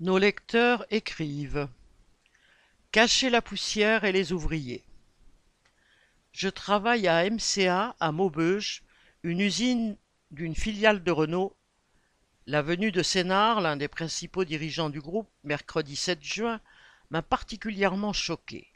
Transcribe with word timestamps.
Nos 0.00 0.18
lecteurs 0.18 0.84
écrivent 0.90 1.68
Cacher 2.90 3.30
la 3.30 3.40
poussière 3.40 4.02
et 4.02 4.10
les 4.10 4.32
ouvriers. 4.32 4.82
Je 6.32 6.48
travaille 6.48 7.06
à 7.06 7.30
MCA 7.30 7.94
à 8.00 8.10
Maubeuge, 8.10 8.82
une 9.22 9.38
usine 9.38 9.96
d'une 10.32 10.56
filiale 10.56 11.04
de 11.04 11.12
Renault. 11.12 11.56
La 12.48 12.60
venue 12.60 12.90
de 12.90 13.04
Sénard, 13.04 13.60
l'un 13.60 13.76
des 13.76 13.86
principaux 13.86 14.44
dirigeants 14.44 14.90
du 14.90 15.00
groupe, 15.00 15.30
mercredi 15.44 15.94
7 15.94 16.20
juin, 16.24 16.60
m'a 17.10 17.22
particulièrement 17.22 18.12
choqué. 18.12 18.66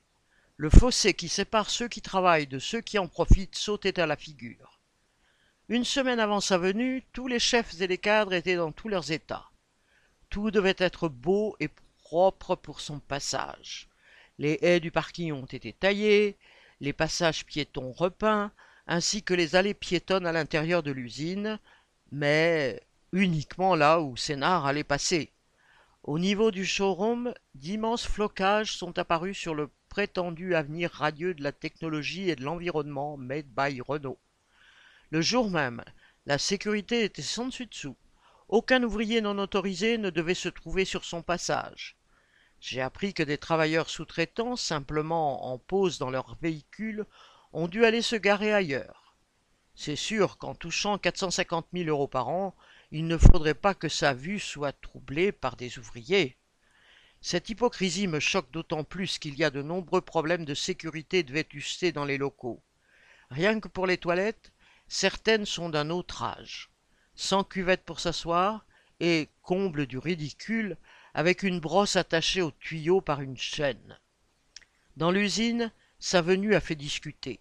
Le 0.56 0.70
fossé 0.70 1.14
qui 1.14 1.28
sépare 1.28 1.68
ceux 1.68 1.88
qui 1.88 2.00
travaillent 2.00 2.46
de 2.46 2.60
ceux 2.60 2.80
qui 2.80 2.96
en 2.96 3.08
profitent 3.08 3.56
sautait 3.56 3.98
à 3.98 4.06
la 4.06 4.16
figure. 4.16 4.78
Une 5.68 5.84
semaine 5.84 6.20
avant 6.20 6.40
sa 6.40 6.58
venue, 6.58 7.04
tous 7.12 7.26
les 7.26 7.40
chefs 7.40 7.80
et 7.80 7.88
les 7.88 7.98
cadres 7.98 8.34
étaient 8.34 8.54
dans 8.54 8.70
tous 8.70 8.88
leurs 8.88 9.10
états. 9.10 9.50
Tout 10.30 10.50
devait 10.50 10.76
être 10.78 11.08
beau 11.08 11.56
et 11.60 11.70
propre 12.02 12.54
pour 12.54 12.80
son 12.80 13.00
passage. 13.00 13.88
Les 14.38 14.58
haies 14.62 14.80
du 14.80 14.90
parking 14.90 15.32
ont 15.32 15.46
été 15.46 15.72
taillées, 15.72 16.36
les 16.80 16.92
passages 16.92 17.44
piétons 17.44 17.92
repeints, 17.92 18.52
ainsi 18.86 19.22
que 19.22 19.34
les 19.34 19.56
allées 19.56 19.74
piétonnes 19.74 20.26
à 20.26 20.32
l'intérieur 20.32 20.82
de 20.82 20.90
l'usine, 20.90 21.58
mais 22.12 22.82
uniquement 23.12 23.74
là 23.74 24.00
où 24.00 24.16
Sénard 24.16 24.66
allait 24.66 24.84
passer. 24.84 25.32
Au 26.04 26.18
niveau 26.18 26.50
du 26.50 26.64
showroom, 26.64 27.34
d'immenses 27.54 28.06
flocages 28.06 28.76
sont 28.76 28.98
apparus 28.98 29.36
sur 29.36 29.54
le 29.54 29.70
prétendu 29.88 30.54
avenir 30.54 30.90
radieux 30.90 31.34
de 31.34 31.42
la 31.42 31.52
technologie 31.52 32.30
et 32.30 32.36
de 32.36 32.44
l'environnement 32.44 33.16
made 33.16 33.46
by 33.46 33.80
Renault. 33.80 34.18
Le 35.10 35.20
jour 35.20 35.50
même, 35.50 35.82
la 36.26 36.38
sécurité 36.38 37.04
était 37.04 37.22
sans 37.22 37.46
dessus 37.46 37.66
dessous. 37.66 37.96
Aucun 38.48 38.82
ouvrier 38.82 39.20
non 39.20 39.38
autorisé 39.38 39.98
ne 39.98 40.08
devait 40.08 40.32
se 40.32 40.48
trouver 40.48 40.86
sur 40.86 41.04
son 41.04 41.20
passage. 41.20 41.98
J'ai 42.60 42.80
appris 42.80 43.12
que 43.12 43.22
des 43.22 43.36
travailleurs 43.36 43.90
sous-traitants, 43.90 44.56
simplement 44.56 45.52
en 45.52 45.58
pause 45.58 45.98
dans 45.98 46.08
leur 46.08 46.34
véhicule, 46.40 47.04
ont 47.52 47.68
dû 47.68 47.84
aller 47.84 48.00
se 48.00 48.16
garer 48.16 48.54
ailleurs. 48.54 49.14
C'est 49.74 49.96
sûr 49.96 50.38
qu'en 50.38 50.54
touchant 50.54 50.96
450 50.96 51.66
000 51.74 51.90
euros 51.90 52.08
par 52.08 52.30
an, 52.30 52.56
il 52.90 53.06
ne 53.06 53.18
faudrait 53.18 53.52
pas 53.52 53.74
que 53.74 53.90
sa 53.90 54.14
vue 54.14 54.40
soit 54.40 54.72
troublée 54.72 55.30
par 55.30 55.56
des 55.56 55.78
ouvriers. 55.78 56.38
Cette 57.20 57.50
hypocrisie 57.50 58.06
me 58.06 58.18
choque 58.18 58.50
d'autant 58.50 58.82
plus 58.82 59.18
qu'il 59.18 59.34
y 59.34 59.44
a 59.44 59.50
de 59.50 59.60
nombreux 59.60 60.00
problèmes 60.00 60.46
de 60.46 60.54
sécurité 60.54 61.18
et 61.18 61.22
de 61.22 61.34
vétusté 61.34 61.92
dans 61.92 62.06
les 62.06 62.16
locaux. 62.16 62.62
Rien 63.30 63.60
que 63.60 63.68
pour 63.68 63.86
les 63.86 63.98
toilettes, 63.98 64.52
certaines 64.88 65.44
sont 65.44 65.68
d'un 65.68 65.90
autre 65.90 66.22
âge 66.22 66.70
sans 67.18 67.42
cuvette 67.42 67.82
pour 67.82 67.98
s'asseoir, 67.98 68.64
et, 69.00 69.28
comble 69.42 69.86
du 69.86 69.98
ridicule, 69.98 70.76
avec 71.14 71.42
une 71.42 71.58
brosse 71.58 71.96
attachée 71.96 72.42
au 72.42 72.52
tuyau 72.52 73.00
par 73.00 73.20
une 73.20 73.36
chaîne. 73.36 73.98
Dans 74.96 75.10
l'usine, 75.10 75.72
sa 75.98 76.22
venue 76.22 76.54
a 76.54 76.60
fait 76.60 76.76
discuter. 76.76 77.40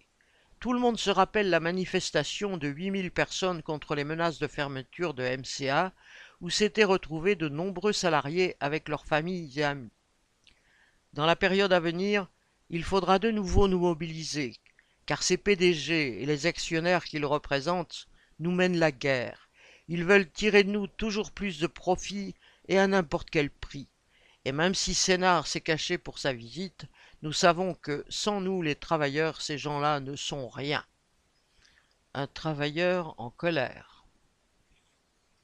Tout 0.58 0.72
le 0.72 0.80
monde 0.80 0.98
se 0.98 1.10
rappelle 1.10 1.48
la 1.48 1.60
manifestation 1.60 2.56
de 2.56 2.66
huit 2.66 2.90
mille 2.90 3.12
personnes 3.12 3.62
contre 3.62 3.94
les 3.94 4.02
menaces 4.02 4.40
de 4.40 4.48
fermeture 4.48 5.14
de 5.14 5.22
MCA, 5.22 5.92
où 6.40 6.50
s'étaient 6.50 6.82
retrouvés 6.82 7.36
de 7.36 7.48
nombreux 7.48 7.92
salariés 7.92 8.56
avec 8.58 8.88
leurs 8.88 9.06
familles 9.06 9.60
et 9.60 9.62
amis. 9.62 9.92
Dans 11.12 11.24
la 11.24 11.36
période 11.36 11.72
à 11.72 11.78
venir, 11.78 12.28
il 12.68 12.82
faudra 12.82 13.20
de 13.20 13.30
nouveau 13.30 13.68
nous 13.68 13.78
mobiliser, 13.78 14.56
car 15.06 15.22
ces 15.22 15.36
PDG 15.36 16.20
et 16.20 16.26
les 16.26 16.46
actionnaires 16.46 17.04
qu'ils 17.04 17.26
représentent 17.26 18.08
nous 18.40 18.50
mènent 18.50 18.78
la 18.78 18.90
guerre, 18.90 19.47
ils 19.88 20.04
veulent 20.04 20.30
tirer 20.30 20.64
de 20.64 20.70
nous 20.70 20.86
toujours 20.86 21.32
plus 21.32 21.58
de 21.58 21.66
profit 21.66 22.34
et 22.68 22.78
à 22.78 22.86
n'importe 22.86 23.30
quel 23.30 23.50
prix. 23.50 23.88
Et 24.44 24.52
même 24.52 24.74
si 24.74 24.94
Sénard 24.94 25.46
s'est 25.46 25.60
caché 25.60 25.98
pour 25.98 26.18
sa 26.18 26.32
visite, 26.32 26.86
nous 27.22 27.32
savons 27.32 27.74
que 27.74 28.04
sans 28.08 28.40
nous 28.40 28.62
les 28.62 28.76
travailleurs, 28.76 29.40
ces 29.40 29.58
gens-là 29.58 30.00
ne 30.00 30.14
sont 30.14 30.48
rien. 30.48 30.84
Un 32.14 32.26
travailleur 32.26 33.14
en 33.18 33.30
colère. 33.30 33.97